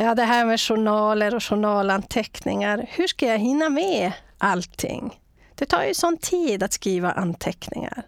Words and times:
Ja, 0.00 0.14
det 0.14 0.24
här 0.24 0.44
med 0.44 0.60
journaler 0.60 1.34
och 1.34 1.42
journalanteckningar. 1.42 2.86
Hur 2.88 3.06
ska 3.06 3.26
jag 3.26 3.38
hinna 3.38 3.68
med 3.68 4.12
allting? 4.38 5.20
Det 5.54 5.66
tar 5.66 5.84
ju 5.84 5.94
sån 5.94 6.16
tid 6.18 6.62
att 6.62 6.72
skriva 6.72 7.12
anteckningar. 7.12 8.02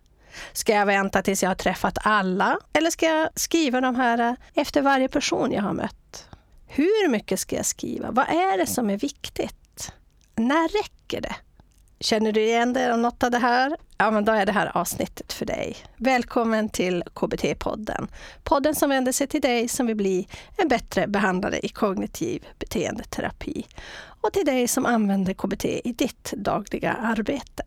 Ska 0.52 0.72
jag 0.72 0.86
vänta 0.86 1.22
tills 1.22 1.42
jag 1.42 1.50
har 1.50 1.54
träffat 1.54 1.98
alla? 2.02 2.58
Eller 2.72 2.90
ska 2.90 3.06
jag 3.06 3.28
skriva 3.34 3.80
de 3.80 3.94
här 3.96 4.18
eh, 4.18 4.34
efter 4.54 4.82
varje 4.82 5.08
person 5.08 5.52
jag 5.52 5.62
har 5.62 5.72
mött? 5.72 6.28
Hur 6.66 7.08
mycket 7.08 7.40
ska 7.40 7.56
jag 7.56 7.66
skriva? 7.66 8.10
Vad 8.10 8.28
är 8.28 8.58
det 8.58 8.66
som 8.66 8.90
är 8.90 8.96
viktigt? 8.96 9.92
När 10.36 10.68
räcker 10.82 11.20
det? 11.20 11.36
Känner 12.02 12.32
du 12.32 12.40
igen 12.40 12.72
dig 12.72 12.92
av 12.92 12.98
något 12.98 13.22
av 13.22 13.30
det 13.30 13.38
här? 13.38 13.76
Ja, 13.98 14.10
men 14.10 14.24
då 14.24 14.32
är 14.32 14.46
det 14.46 14.52
här 14.52 14.76
avsnittet 14.76 15.32
för 15.32 15.46
dig. 15.46 15.76
Välkommen 15.96 16.68
till 16.68 17.02
KBT-podden. 17.14 18.08
Podden 18.44 18.74
som 18.74 18.90
vänder 18.90 19.12
sig 19.12 19.26
till 19.26 19.40
dig 19.40 19.68
som 19.68 19.86
vill 19.86 19.96
bli 19.96 20.28
en 20.56 20.68
bättre 20.68 21.06
behandlare 21.06 21.66
i 21.66 21.68
kognitiv 21.68 22.46
beteendeterapi 22.58 23.66
och 24.20 24.32
till 24.32 24.46
dig 24.46 24.68
som 24.68 24.86
använder 24.86 25.34
KBT 25.34 25.64
i 25.64 25.92
ditt 25.98 26.32
dagliga 26.36 26.92
arbete. 26.92 27.62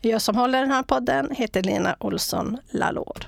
Jag 0.00 0.22
som 0.22 0.36
håller 0.36 0.60
den 0.60 0.70
här 0.70 0.82
podden 0.82 1.30
heter 1.30 1.62
Lena 1.62 1.96
Olsson 2.00 2.58
Lalor. 2.70 3.26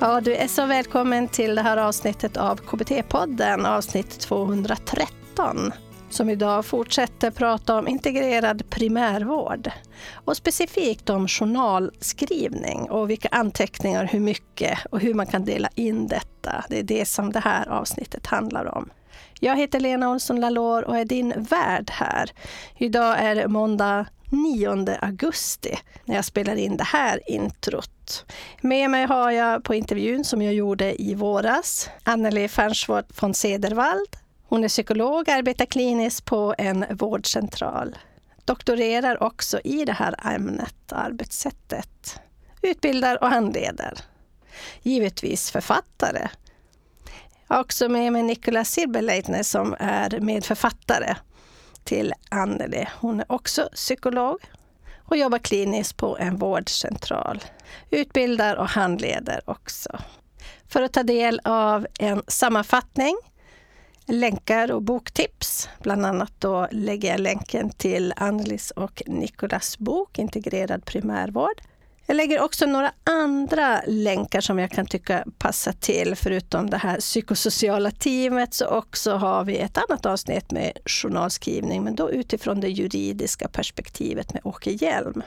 Ja, 0.00 0.20
du 0.20 0.34
är 0.34 0.48
så 0.48 0.66
välkommen 0.66 1.28
till 1.28 1.54
det 1.54 1.62
här 1.62 1.76
avsnittet 1.76 2.36
av 2.36 2.60
KBT-podden, 2.60 3.66
avsnitt 3.66 4.20
213 4.20 5.72
som 6.10 6.30
idag 6.30 6.64
fortsätter 6.64 7.30
prata 7.30 7.78
om 7.78 7.88
integrerad 7.88 8.70
primärvård 8.70 9.70
och 10.14 10.36
specifikt 10.36 11.10
om 11.10 11.28
journalskrivning 11.28 12.90
och 12.90 13.10
vilka 13.10 13.28
anteckningar, 13.28 14.08
hur 14.12 14.20
mycket 14.20 14.78
och 14.90 15.00
hur 15.00 15.14
man 15.14 15.26
kan 15.26 15.44
dela 15.44 15.68
in 15.74 16.06
detta. 16.06 16.64
Det 16.68 16.78
är 16.78 16.82
det 16.82 17.04
som 17.04 17.32
det 17.32 17.40
här 17.40 17.68
avsnittet 17.68 18.26
handlar 18.26 18.76
om. 18.76 18.90
Jag 19.40 19.56
heter 19.56 19.80
Lena 19.80 20.10
Olsson 20.10 20.40
Lalor 20.40 20.84
och 20.84 20.96
är 20.96 21.04
din 21.04 21.34
värd 21.36 21.90
här. 21.90 22.30
Idag 22.76 23.18
är 23.18 23.34
det 23.34 23.48
måndag 23.48 24.06
9 24.30 24.98
augusti 25.00 25.78
när 26.04 26.14
jag 26.14 26.24
spelar 26.24 26.56
in 26.56 26.76
det 26.76 26.84
här 26.84 27.20
introt. 27.30 28.24
Med 28.60 28.90
mig 28.90 29.06
har 29.06 29.30
jag 29.30 29.64
på 29.64 29.74
intervjun 29.74 30.24
som 30.24 30.42
jag 30.42 30.54
gjorde 30.54 31.02
i 31.02 31.14
våras 31.14 31.90
Anneli 32.02 32.48
Fernsvård 32.48 33.04
von 33.20 33.34
Cedervald. 33.34 34.16
Hon 34.48 34.64
är 34.64 34.68
psykolog, 34.68 35.30
arbetar 35.30 35.66
kliniskt 35.66 36.24
på 36.24 36.54
en 36.58 36.84
vårdcentral. 36.90 37.96
Doktorerar 38.44 39.22
också 39.22 39.60
i 39.64 39.84
det 39.84 39.92
här 39.92 40.34
ämnet, 40.34 40.92
arbetssättet. 40.92 42.20
Utbildar 42.62 43.22
och 43.22 43.30
handleder. 43.30 43.98
Givetvis 44.82 45.50
författare. 45.50 46.28
Jag 47.48 47.56
har 47.56 47.60
också 47.60 47.88
med 47.88 48.12
mig 48.12 48.22
Nicola 48.22 48.64
Silberleitner 48.64 49.42
som 49.42 49.76
är 49.78 50.20
medförfattare 50.20 51.16
till 51.88 52.14
Anneli. 52.28 52.88
Hon 53.00 53.20
är 53.20 53.32
också 53.32 53.68
psykolog 53.74 54.38
och 54.98 55.16
jobbar 55.16 55.38
kliniskt 55.38 55.96
på 55.96 56.18
en 56.18 56.36
vårdcentral. 56.36 57.44
Utbildar 57.90 58.56
och 58.56 58.68
handleder 58.68 59.40
också. 59.44 59.98
För 60.68 60.82
att 60.82 60.92
ta 60.92 61.02
del 61.02 61.40
av 61.44 61.86
en 61.98 62.22
sammanfattning, 62.26 63.16
länkar 64.06 64.72
och 64.72 64.82
boktips. 64.82 65.68
Bland 65.82 66.06
annat 66.06 66.32
då 66.38 66.68
lägger 66.70 67.10
jag 67.10 67.20
länken 67.20 67.70
till 67.70 68.12
Annelis 68.16 68.70
och 68.70 69.02
Nikolas 69.06 69.78
bok 69.78 70.18
Integrerad 70.18 70.84
primärvård 70.84 71.60
jag 72.08 72.16
lägger 72.16 72.40
också 72.40 72.66
några 72.66 72.92
andra 73.04 73.82
länkar 73.86 74.40
som 74.40 74.58
jag 74.58 74.70
kan 74.70 74.86
tycka 74.86 75.24
passar 75.38 75.72
till. 75.72 76.16
Förutom 76.16 76.70
det 76.70 76.76
här 76.76 77.00
psykosociala 77.00 77.90
teamet 77.90 78.54
så 78.54 78.66
också 78.66 79.12
har 79.12 79.44
vi 79.44 79.58
ett 79.58 79.78
annat 79.78 80.06
avsnitt 80.06 80.50
med 80.50 80.78
journalskrivning, 80.86 81.84
men 81.84 81.94
då 81.94 82.10
utifrån 82.10 82.60
det 82.60 82.68
juridiska 82.68 83.48
perspektivet 83.48 84.34
med 84.34 84.42
Åke 84.44 84.70
Hjelm. 84.70 85.22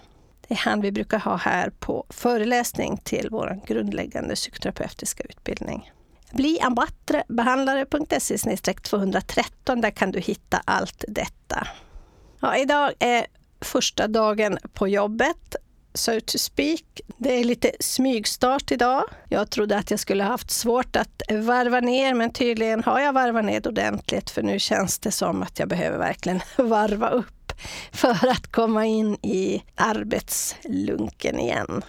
Det 0.47 0.53
är 0.53 0.58
han 0.58 0.81
vi 0.81 0.91
brukar 0.91 1.20
ha 1.20 1.36
här 1.36 1.70
på 1.70 2.06
föreläsning 2.09 2.97
till 2.97 3.28
vår 3.31 3.62
grundläggande 3.68 4.36
psykoterapeutiska 4.36 5.24
utbildning. 5.24 5.91
Bli 6.31 6.59
behandlare.se 7.28 8.58
213. 8.74 9.81
Där 9.81 9.91
kan 9.91 10.12
du 10.12 10.20
hitta 10.20 10.62
allt 10.66 11.06
detta. 11.08 11.68
Ja, 12.40 12.58
idag 12.58 12.91
är 13.00 13.25
första 13.62 14.08
dagen 14.08 14.58
på 14.74 14.88
jobbet 14.88 15.56
so 15.94 16.19
to 16.25 16.38
speak. 16.38 17.02
Det 17.18 17.40
är 17.40 17.44
lite 17.44 17.72
smygstart 17.79 18.72
idag. 18.72 19.03
Jag 19.29 19.50
trodde 19.50 19.78
att 19.78 19.91
jag 19.91 20.00
skulle 20.00 20.24
haft 20.24 20.52
svårt 20.52 20.96
att 20.96 21.22
varva 21.31 21.79
ner, 21.79 22.13
men 22.13 22.34
tydligen 22.34 22.84
har 22.84 23.00
jag 23.00 23.13
varvat 23.13 23.46
ner 23.46 23.68
ordentligt, 23.68 24.29
för 24.29 24.41
nu 24.41 24.59
känns 24.59 25.00
det 25.00 25.12
som 25.12 25.44
att 25.44 25.59
jag 25.59 25.68
behöver 25.68 25.97
verkligen 25.97 26.41
varva 26.57 27.09
upp 27.09 27.52
för 27.91 28.28
att 28.28 28.52
komma 28.52 28.85
in 28.85 29.13
i 29.16 29.63
arbetslunken 29.75 31.40
igen. 31.40 31.84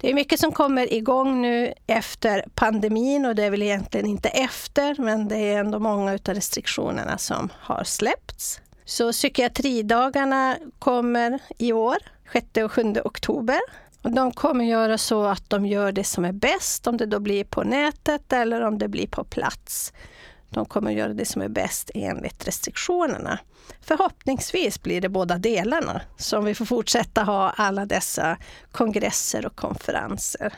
Det 0.00 0.10
är 0.10 0.14
mycket 0.14 0.40
som 0.40 0.52
kommer 0.52 0.92
igång 0.92 1.42
nu 1.42 1.72
efter 1.86 2.44
pandemin 2.54 3.26
och 3.26 3.34
det 3.34 3.44
är 3.44 3.50
väl 3.50 3.62
egentligen 3.62 4.06
inte 4.06 4.28
efter, 4.28 4.96
men 4.98 5.28
det 5.28 5.36
är 5.36 5.58
ändå 5.58 5.78
många 5.78 6.12
av 6.12 6.18
restriktionerna 6.34 7.18
som 7.18 7.48
har 7.58 7.84
släppts. 7.84 8.60
Så 8.84 9.12
psykiatridagarna 9.12 10.56
kommer 10.78 11.38
i 11.58 11.72
år 11.72 11.96
6 12.32 12.46
och 12.64 12.72
7 12.72 12.94
oktober. 13.04 13.60
Och 14.02 14.12
de 14.12 14.32
kommer 14.32 14.64
göra 14.64 14.98
så 14.98 15.24
att 15.24 15.50
de 15.50 15.66
gör 15.66 15.92
det 15.92 16.04
som 16.04 16.24
är 16.24 16.32
bäst, 16.32 16.86
om 16.86 16.96
det 16.96 17.06
då 17.06 17.20
blir 17.20 17.44
på 17.44 17.62
nätet 17.62 18.32
eller 18.32 18.60
om 18.60 18.78
det 18.78 18.88
blir 18.88 19.06
på 19.06 19.24
plats. 19.24 19.92
De 20.50 20.64
kommer 20.64 20.90
göra 20.90 21.14
det 21.14 21.24
som 21.24 21.42
är 21.42 21.48
bäst 21.48 21.90
enligt 21.94 22.46
restriktionerna. 22.46 23.38
Förhoppningsvis 23.80 24.82
blir 24.82 25.00
det 25.00 25.08
båda 25.08 25.38
delarna, 25.38 26.00
så 26.16 26.40
vi 26.40 26.54
får 26.54 26.64
fortsätta 26.64 27.22
ha 27.22 27.50
alla 27.50 27.86
dessa 27.86 28.38
kongresser 28.72 29.46
och 29.46 29.56
konferenser. 29.56 30.52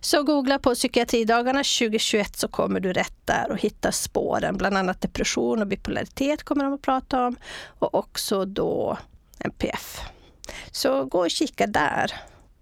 Så 0.00 0.22
googla 0.22 0.58
på 0.58 0.74
psykiatridagarna 0.74 1.58
2021 1.58 2.36
så 2.36 2.48
kommer 2.48 2.80
du 2.80 2.92
rätt 2.92 3.16
där 3.24 3.50
och 3.50 3.58
hittar 3.58 3.90
spåren. 3.90 4.56
Bland 4.56 4.76
annat 4.76 5.00
depression 5.00 5.60
och 5.60 5.66
bipolaritet 5.66 6.42
kommer 6.42 6.64
de 6.64 6.74
att 6.74 6.82
prata 6.82 7.26
om 7.26 7.36
och 7.78 7.94
också 7.94 8.44
då 8.44 8.98
NPF. 9.38 10.00
Så 10.70 11.04
gå 11.04 11.18
och 11.18 11.30
kika 11.30 11.66
där. 11.66 12.12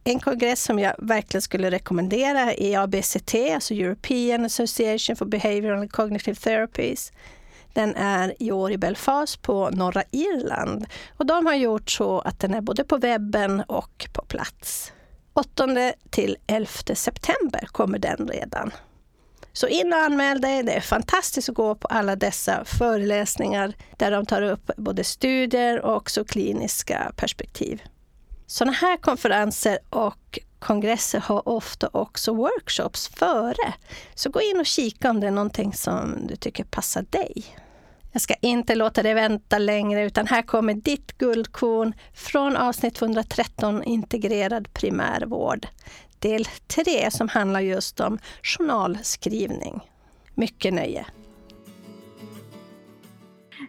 En 0.05 0.21
kongress 0.21 0.65
som 0.65 0.79
jag 0.79 0.95
verkligen 0.99 1.43
skulle 1.43 1.71
rekommendera 1.71 2.55
är 2.55 2.79
ABCT, 2.79 3.35
alltså 3.55 3.75
European 3.75 4.45
Association 4.45 5.17
for 5.17 5.27
Behavioral 5.27 5.81
and 5.81 5.93
Cognitive 5.93 6.35
Therapies. 6.35 7.13
Den 7.73 7.95
är 7.97 8.35
i 8.43 8.53
år 8.53 8.73
i 8.73 8.79
Belfast 8.79 9.43
på 9.43 9.71
norra 9.71 10.03
Irland. 10.11 10.87
Och 11.17 11.27
de 11.27 11.47
har 11.47 11.55
gjort 11.55 11.91
så 11.91 12.19
att 12.19 12.41
den 12.41 12.55
är 12.55 12.61
både 12.61 12.85
på 12.85 12.97
webben 12.97 13.63
och 13.67 14.09
på 14.13 14.23
plats. 14.23 14.93
8 15.39 15.93
till 16.11 16.37
11 16.47 16.69
september 16.95 17.69
kommer 17.73 17.99
den 17.99 18.29
redan. 18.29 18.73
Så 19.53 19.67
in 19.67 19.93
och 19.93 19.99
anmäl 19.99 20.41
dig. 20.41 20.63
Det 20.63 20.73
är 20.73 20.81
fantastiskt 20.81 21.49
att 21.49 21.55
gå 21.55 21.75
på 21.75 21.89
alla 21.89 22.17
dessa 22.17 22.65
föreläsningar 22.65 23.73
där 23.97 24.11
de 24.11 24.27
tar 24.27 24.43
upp 24.43 24.71
både 24.77 25.05
studier 25.05 25.85
och 25.85 25.97
också 25.97 26.25
kliniska 26.25 27.13
perspektiv. 27.17 27.83
Sådana 28.47 28.73
här 28.73 28.97
konferenser 28.97 29.79
och 29.91 30.39
kongresser 30.59 31.21
har 31.21 31.49
ofta 31.49 31.89
också 31.93 32.35
workshops 32.35 33.09
före. 33.09 33.75
Så 34.15 34.31
gå 34.31 34.41
in 34.41 34.61
och 34.61 34.67
kika 34.67 35.11
om 35.11 35.21
det 35.21 35.27
är 35.27 35.31
någonting 35.31 35.73
som 35.73 36.27
du 36.27 36.37
tycker 36.37 36.65
passar 36.65 37.03
dig. 37.11 37.45
Jag 38.13 38.23
ska 38.23 38.35
inte 38.35 38.75
låta 38.75 39.03
dig 39.03 39.15
vänta 39.15 39.59
längre 39.59 40.05
utan 40.05 40.27
här 40.27 40.43
kommer 40.43 40.75
ditt 40.75 41.19
guldkorn 41.19 41.93
från 42.15 42.57
avsnitt 42.57 42.95
213 42.95 43.83
Integrerad 43.83 44.73
primärvård 44.73 45.67
del 46.19 46.45
3 46.45 47.11
som 47.11 47.29
handlar 47.29 47.61
just 47.61 48.01
om 48.01 48.19
journalskrivning. 48.43 49.81
Mycket 50.35 50.75
nöje! 50.75 51.07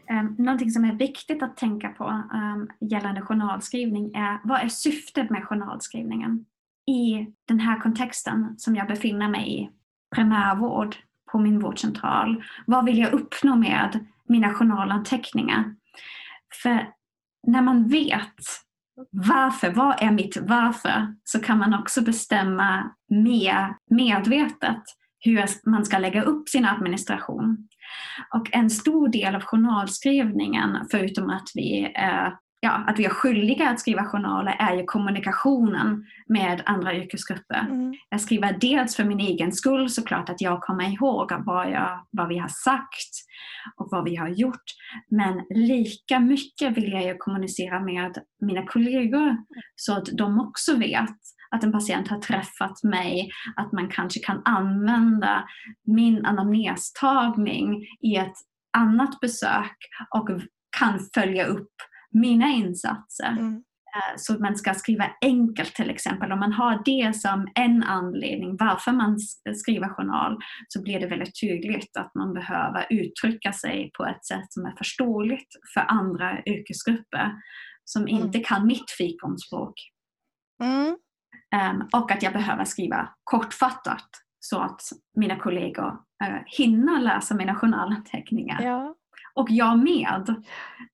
Ehm, 0.10 0.36
någonting 0.38 0.72
som 0.72 0.86
är 0.86 0.94
viktigt 0.94 1.44
att 1.44 1.58
tänka 1.58 1.90
på 1.90 2.24
ehm, 2.34 2.68
gällande 2.90 3.22
journalskrivning 3.22 4.14
är 4.16 4.40
vad 4.44 4.62
är 4.62 4.68
syftet 4.68 5.30
med 5.30 5.44
journalskrivningen? 5.44 6.46
I 6.88 7.28
den 7.48 7.60
här 7.60 7.80
kontexten 7.80 8.56
som 8.58 8.76
jag 8.76 8.88
befinner 8.88 9.30
mig 9.30 9.62
i, 9.62 9.70
primärvård 10.16 10.96
på 11.32 11.40
min 11.40 11.60
vårdcentral. 11.60 12.44
Vad 12.66 12.86
vill 12.86 12.98
jag 12.98 13.14
uppnå 13.14 13.56
med 13.56 14.06
mina 14.30 14.54
journalanteckningar? 14.54 15.76
För 16.64 16.90
när 17.48 17.62
man 17.62 17.88
vet 17.88 18.36
varför, 19.12 19.72
vad 19.72 20.04
är 20.04 20.12
mitt 20.12 20.38
varför, 20.42 21.16
så 21.24 21.40
kan 21.40 21.58
man 21.58 21.74
också 21.74 22.02
bestämma 22.02 22.92
mer 23.10 23.76
medvetet 23.90 24.84
hur 25.20 25.70
man 25.70 25.86
ska 25.86 25.98
lägga 25.98 26.22
upp 26.22 26.50
sin 26.50 26.66
administration. 26.66 27.68
Och 28.34 28.50
en 28.52 28.70
stor 28.70 29.08
del 29.08 29.36
av 29.36 29.42
journalskrivningen, 29.42 30.78
förutom 30.92 31.30
att 31.30 31.48
vi 31.56 31.94
är 31.96 32.38
ja, 32.60 32.84
att 32.88 33.00
vi 33.00 33.06
är 33.06 33.10
skyldiga 33.10 33.70
att 33.70 33.80
skriva 33.80 34.06
journaler 34.06 34.56
är 34.60 34.76
ju 34.76 34.84
kommunikationen 34.84 36.06
med 36.28 36.62
andra 36.66 36.96
yrkesgrupper. 36.96 37.60
Mm. 37.60 37.94
Jag 38.10 38.22
skriver 38.22 38.58
dels 38.62 38.96
för 38.96 39.04
min 39.04 39.20
egen 39.20 39.52
skull 39.52 39.90
såklart, 39.90 40.30
att 40.30 40.42
jag 40.42 40.62
kommer 40.62 40.94
ihåg 40.94 41.32
vad, 41.46 41.72
jag, 41.72 42.06
vad 42.12 42.28
vi 42.28 42.38
har 42.38 42.48
sagt 42.48 43.12
och 43.76 43.88
vad 43.92 44.04
vi 44.04 44.16
har 44.16 44.30
gjort. 44.30 44.64
Men 45.12 45.42
lika 45.50 46.20
mycket 46.20 46.78
vill 46.78 46.92
jag 46.92 47.04
ju 47.04 47.16
kommunicera 47.18 47.80
med 47.80 48.18
mina 48.42 48.66
kollegor 48.66 49.38
så 49.76 49.98
att 49.98 50.06
de 50.06 50.40
också 50.40 50.78
vet 50.78 51.16
att 51.52 51.64
en 51.64 51.72
patient 51.72 52.08
har 52.08 52.20
träffat 52.20 52.84
mig, 52.84 53.30
att 53.56 53.72
man 53.72 53.90
kanske 53.90 54.20
kan 54.20 54.42
använda 54.46 55.44
min 55.88 56.26
anamnestagning 56.26 57.86
i 58.02 58.16
ett 58.16 58.36
annat 58.78 59.20
besök 59.20 59.78
och 60.16 60.30
kan 60.80 61.00
följa 61.14 61.46
upp 61.46 61.74
mina 62.14 62.48
insatser. 62.48 63.32
Mm. 63.32 63.64
Eh, 63.96 64.16
så 64.18 64.40
man 64.40 64.56
ska 64.56 64.74
skriva 64.74 65.12
enkelt 65.22 65.76
till 65.76 65.90
exempel. 65.90 66.32
Om 66.32 66.40
man 66.40 66.54
har 66.54 66.82
det 66.86 67.16
som 67.16 67.48
en 67.56 67.84
anledning 67.84 68.58
varför 68.60 68.92
man 68.92 69.20
skriver 69.56 69.90
journal 69.90 70.38
så 70.68 70.82
blir 70.84 71.00
det 71.00 71.08
väldigt 71.08 71.40
tydligt 71.42 71.98
att 71.98 72.16
man 72.16 72.34
behöver 72.34 72.88
uttrycka 72.90 73.54
sig 73.54 73.92
på 73.98 74.06
ett 74.06 74.26
sätt 74.26 74.46
som 74.50 74.66
är 74.66 74.76
förståeligt 74.78 75.50
för 75.74 75.82
andra 75.82 76.44
yrkesgrupper 76.46 77.32
som 77.86 78.02
mm. 78.02 78.16
inte 78.16 78.40
kan 78.40 78.68
mitt 78.68 78.92
fikonspråk. 78.98 79.74
Mm. 80.64 80.98
Um, 81.56 81.90
och 81.94 82.12
att 82.12 82.24
jag 82.24 82.34
behöver 82.34 82.66
skriva 82.66 83.10
kortfattat 83.24 84.10
så 84.40 84.60
att 84.60 84.82
mina 85.18 85.40
kollegor 85.40 85.92
uh, 86.24 86.40
hinner 86.46 87.02
läsa 87.02 87.36
mina 87.36 87.56
journalanteckningar. 87.56 88.62
Ja 88.62 88.96
och 89.34 89.48
jag 89.50 89.80
med. 89.80 90.36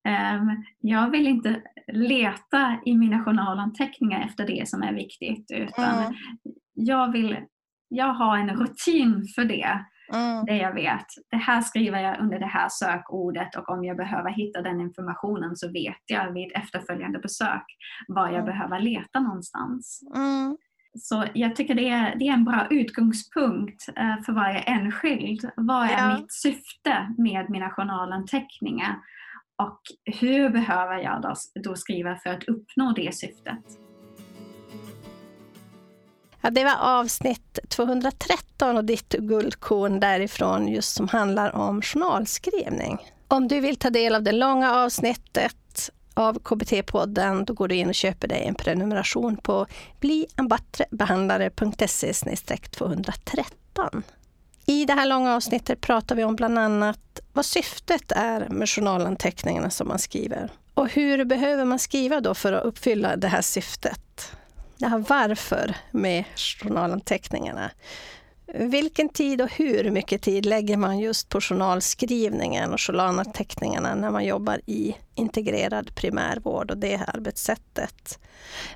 Ehm, 0.04 0.64
jag 0.80 1.10
vill 1.10 1.28
inte 1.28 1.62
leta 1.88 2.78
i 2.86 2.98
mina 2.98 3.24
journalanteckningar 3.24 4.26
efter 4.26 4.48
det 4.48 4.70
som 4.70 4.82
är 4.84 4.94
viktigt 4.94 5.52
utan 5.52 6.04
mm. 6.04 6.14
jag 6.74 7.12
vill 7.12 7.38
jag 7.90 8.14
har 8.14 8.38
en 8.38 8.50
rutin 8.50 9.26
för 9.36 9.46
det. 9.46 9.86
Mm. 10.14 10.46
Det 10.46 10.58
jag 10.58 10.74
vet. 10.74 11.06
Det 11.32 11.38
här 11.38 11.62
skriver 11.62 12.00
jag 12.00 12.20
under 12.20 12.40
det 12.40 12.46
här 12.46 12.68
sökordet 12.70 13.56
och 13.56 13.70
om 13.70 13.84
jag 13.84 13.98
behöver 13.98 14.30
hitta 14.30 14.62
den 14.62 14.82
informationen 14.82 15.56
så 15.56 15.72
vet 15.72 16.02
jag 16.06 16.32
vid 16.32 16.52
efterföljande 16.56 17.20
besök 17.20 17.66
var 18.08 18.26
jag 18.26 18.34
mm. 18.34 18.46
behöver 18.46 18.80
leta 18.80 19.20
någonstans. 19.20 20.02
Mm. 20.16 20.58
Så 20.98 21.26
jag 21.34 21.56
tycker 21.56 21.76
det 21.76 21.90
är, 21.90 22.16
det 22.16 22.28
är 22.28 22.34
en 22.34 22.46
bra 22.46 22.68
utgångspunkt 22.70 23.90
eh, 23.96 24.24
för 24.26 24.34
varje 24.34 24.60
enskild. 24.60 25.50
Vad 25.56 25.86
är 25.86 26.10
ja. 26.10 26.18
mitt 26.18 26.34
syfte 26.34 27.14
med 27.18 27.50
mina 27.50 27.70
journalanteckningar? 27.70 28.96
Och 29.64 29.80
hur 30.20 30.50
behöver 30.50 30.98
jag 30.98 31.22
då, 31.22 31.34
då 31.64 31.76
skriva 31.76 32.16
för 32.16 32.30
att 32.30 32.44
uppnå 32.44 32.94
det 32.96 33.16
syftet? 33.16 33.64
Ja, 36.42 36.50
det 36.50 36.64
var 36.64 36.78
avsnitt 36.82 37.60
213 37.70 38.78
och 38.78 38.86
ditt 38.86 39.14
guldkorn 39.14 40.00
därifrån 40.00 40.68
just 40.68 40.96
som 40.96 41.08
handlar 41.08 41.56
om 41.56 41.82
journalskrivning. 41.82 42.98
Om 43.28 43.48
du 43.48 43.60
vill 43.60 43.76
ta 43.76 43.90
del 43.90 44.16
av 44.16 44.24
det 44.24 44.32
långa 44.32 44.76
avsnittet 44.76 45.56
av 46.16 46.40
KBT-podden, 46.40 47.46
då 47.46 47.54
går 47.54 47.68
du 47.68 47.76
in 47.76 47.90
och 47.90 47.96
köper 47.96 48.28
dig 48.28 48.44
en 48.44 48.56
prenumeration 48.56 49.38
på 49.38 49.68
bliambattrebehandlare.se 50.00 52.14
213. 52.72 54.04
I 54.66 54.86
det 54.86 54.94
här 54.94 55.06
långa 55.06 55.36
avsnittet 55.36 55.82
pratar 55.82 56.16
vi 56.16 56.24
om 56.24 56.36
bland 56.36 56.60
annat 56.60 57.20
vad 57.34 57.46
syftet 57.46 58.12
är 58.12 58.50
med 58.50 58.70
journalanteckningarna 58.70 59.70
som 59.70 59.88
man 59.88 60.00
skriver. 60.00 60.52
Och 60.74 60.90
hur 60.90 61.26
behöver 61.26 61.66
man 61.66 61.80
skriva 61.80 62.22
då 62.22 62.34
för 62.34 62.54
att 62.54 62.64
uppfylla 62.64 63.16
det 63.16 63.28
här 63.28 63.42
syftet? 63.42 64.32
Det 64.78 64.88
här 64.88 64.98
varför 64.98 65.76
med 65.92 66.24
journalanteckningarna. 66.36 67.72
Vilken 68.54 69.10
tid 69.10 69.42
och 69.42 69.52
hur 69.52 69.92
mycket 69.92 70.22
tid 70.22 70.46
lägger 70.46 70.78
man 70.78 71.00
just 71.00 71.30
på 71.30 71.42
journalskrivningen 71.42 72.74
och 72.74 72.82
journalanteckningarna 72.82 73.96
när 73.96 74.12
man 74.12 74.26
jobbar 74.26 74.62
i 74.66 74.96
integrerad 75.16 75.96
primärvård 75.96 76.72
och 76.72 76.78
det 76.78 77.02
arbetssättet? 77.08 78.20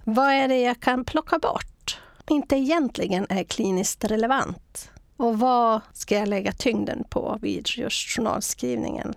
Vad 0.03 0.33
är 0.33 0.47
det 0.47 0.61
jag 0.61 0.79
kan 0.79 1.05
plocka 1.05 1.39
bort? 1.39 1.99
Inte 2.29 2.55
egentligen 2.55 3.25
är 3.29 3.43
kliniskt 3.43 4.03
relevant. 4.03 4.91
Och 5.17 5.39
vad 5.39 5.81
ska 5.93 6.15
jag 6.15 6.27
lägga 6.27 6.51
tyngden 6.51 7.03
på 7.09 7.37
vid 7.41 7.67
just 7.69 8.09
journalskrivningen? 8.09 9.15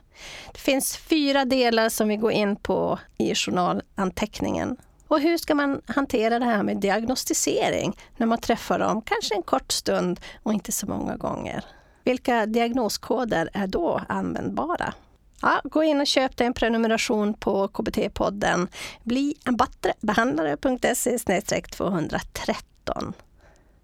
Det 0.52 0.58
finns 0.60 0.96
fyra 0.96 1.44
delar 1.44 1.88
som 1.88 2.08
vi 2.08 2.16
går 2.16 2.32
in 2.32 2.56
på 2.56 2.98
i 3.18 3.34
journalanteckningen 3.34 4.76
och 5.12 5.20
hur 5.20 5.38
ska 5.38 5.54
man 5.54 5.80
hantera 5.86 6.38
det 6.38 6.44
här 6.44 6.62
med 6.62 6.76
diagnostisering 6.76 7.96
när 8.16 8.26
man 8.26 8.38
träffar 8.38 8.78
dem, 8.78 9.02
kanske 9.02 9.34
en 9.34 9.42
kort 9.42 9.72
stund 9.72 10.20
och 10.42 10.52
inte 10.52 10.72
så 10.72 10.86
många 10.86 11.16
gånger? 11.16 11.64
Vilka 12.04 12.46
diagnoskoder 12.46 13.50
är 13.52 13.66
då 13.66 14.00
användbara? 14.08 14.94
Ja, 15.42 15.60
gå 15.64 15.82
in 15.82 16.00
och 16.00 16.06
köp 16.06 16.36
dig 16.36 16.46
en 16.46 16.54
prenumeration 16.54 17.34
på 17.34 17.68
KBT-podden. 17.68 18.68
Bli 19.02 19.34
en 19.44 19.56
bättre 19.56 19.92
behandlare.se 20.00 21.18
213. 21.60 23.12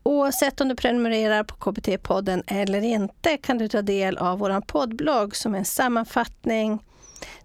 Oavsett 0.02 0.60
om 0.60 0.68
du 0.68 0.74
prenumererar 0.74 1.44
på 1.44 1.54
KBT-podden 1.54 2.42
eller 2.46 2.80
inte 2.82 3.36
kan 3.36 3.58
du 3.58 3.68
ta 3.68 3.82
del 3.82 4.18
av 4.18 4.38
vår 4.38 4.60
poddblogg 4.60 5.36
som 5.36 5.54
är 5.54 5.58
en 5.58 5.64
sammanfattning. 5.64 6.78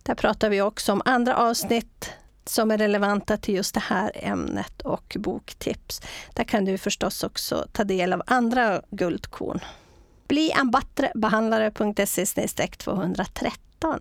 Där 0.04 0.16
pratar 0.16 0.50
vi 0.50 0.62
också 0.62 0.92
om 0.92 1.02
andra 1.06 1.36
avsnitt 1.36 2.14
som 2.50 2.72
är 2.72 2.78
relevanta 2.78 3.38
till 3.38 3.56
just 3.56 3.74
det 3.74 3.80
här 3.80 4.12
ämnet 4.16 4.82
och 4.82 5.18
boktips. 5.20 6.02
Där 6.34 6.44
kan 6.44 6.66
du 6.66 6.78
förstås 6.78 7.24
också 7.24 7.68
ta 7.72 7.84
del 7.84 8.14
av 8.14 8.24
andra 8.26 8.82
guldkorn. 8.90 9.60
Bli 10.28 10.52
en 10.52 10.72
bättre 10.72 11.12
behandlare.se 11.16 12.68
213. 12.68 14.00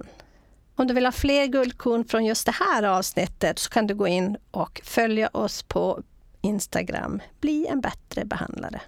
Om 0.76 0.86
du 0.86 0.94
vill 0.94 1.04
ha 1.04 1.12
fler 1.12 1.46
guldkorn 1.46 2.04
från 2.04 2.24
just 2.24 2.46
det 2.46 2.54
här 2.60 2.82
avsnittet 2.82 3.58
så 3.58 3.70
kan 3.70 3.86
du 3.86 3.94
gå 3.94 4.06
in 4.06 4.36
och 4.50 4.80
följa 4.84 5.28
oss 5.28 5.62
på 5.62 6.02
Instagram. 6.40 7.20
Bli 7.40 7.66
en 7.66 7.80
bättre 7.80 8.24
behandlare. 8.24 8.80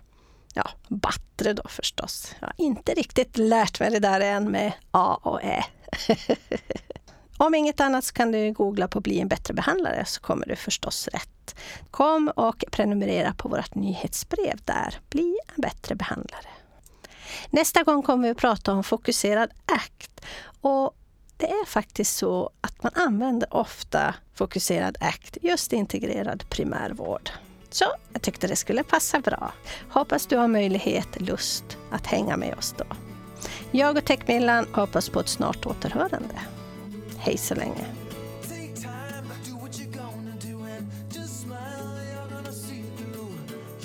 Ja, 0.55 0.71
bättre 0.89 1.53
då 1.53 1.63
förstås. 1.69 2.35
Jag 2.41 2.47
har 2.47 2.55
inte 2.57 2.95
riktigt 2.95 3.39
lärt 3.39 3.81
mig 3.81 3.91
det 3.91 3.99
där 3.99 4.21
än 4.21 4.51
med 4.51 4.73
A 4.91 5.19
och 5.23 5.43
Ä. 5.43 5.65
Om 7.37 7.55
inget 7.55 7.81
annat 7.81 8.05
så 8.05 8.13
kan 8.13 8.33
du 8.33 8.53
googla 8.53 8.89
på 8.89 9.01
Bli 9.01 9.21
en 9.21 9.29
bättre 9.29 9.55
behandlare 9.55 10.05
så 10.05 10.21
kommer 10.21 10.47
du 10.47 10.57
förstås 10.57 11.09
rätt. 11.09 11.55
Kom 11.91 12.29
och 12.29 12.65
prenumerera 12.71 13.35
på 13.35 13.49
vårt 13.49 13.75
nyhetsbrev 13.75 14.61
där. 14.65 14.99
Bli 15.11 15.39
en 15.55 15.63
bättre 15.63 15.95
behandlare. 15.95 16.49
Nästa 17.51 17.83
gång 17.83 18.03
kommer 18.03 18.23
vi 18.23 18.31
att 18.31 18.37
prata 18.37 18.73
om 18.73 18.85
fokuserad 18.85 19.51
ACT. 19.67 20.21
Och 20.61 20.97
det 21.37 21.51
är 21.51 21.67
faktiskt 21.67 22.17
så 22.17 22.51
att 22.61 22.83
man 22.83 22.93
använder 22.95 23.55
ofta 23.55 24.15
fokuserad 24.35 24.97
ACT 25.01 25.37
just 25.43 25.73
i 25.73 25.77
integrerad 25.77 26.45
primärvård. 26.51 27.31
Så 27.71 27.85
jag 28.13 28.23
tyckte 28.23 28.47
det 28.47 28.57
skulle 28.57 28.83
passa 28.83 29.21
bra. 29.21 29.53
Hoppas 29.91 30.27
du 30.27 30.37
har 30.37 30.49
möjlighet, 30.49 31.21
lust 31.21 31.65
att 31.91 32.07
hänga 32.07 32.37
med 32.37 32.55
oss 32.59 32.75
då. 32.79 32.85
Jag 33.71 33.97
och 33.97 34.05
Techmillan 34.05 34.67
hoppas 34.75 35.09
på 35.09 35.21
ett 35.21 35.29
snart 35.29 35.67
återhörande. 35.67 36.41
Hej 37.25 37.39
så 37.39 37.55
länge. 37.55 37.87
what 39.61 39.79
you're 39.79 40.03
gonna 40.03 40.37
spread 40.41 40.77
and 40.79 40.87
just 41.11 41.41
smile. 41.43 41.97
You're 42.13 42.29
gonna 42.29 42.53
see 42.53 42.81
it 42.81 42.99
through. 42.99 43.33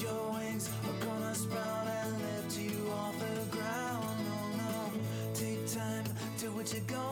Your 0.03 0.31
wings 0.33 0.69
are 0.87 1.05
gonna 1.05 1.33
sprout 1.35 1.87
and 1.87 2.13
lift 2.21 2.57
you 2.59 2.91
off 2.91 3.15
the 3.19 3.57
ground 3.57 4.17
No 4.27 4.63
no 4.63 4.91
Take 5.33 5.65
time 5.73 6.03
do 6.39 6.51
what 6.51 6.73
you 6.73 6.81
gonna 6.87 7.08